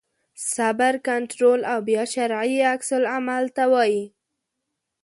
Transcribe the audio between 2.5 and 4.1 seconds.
عکس العمل ته وایي.